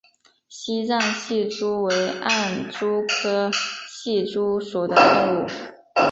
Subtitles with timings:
[0.49, 3.51] 西藏隙蛛为暗蛛科
[3.87, 5.45] 隙蛛属的动物。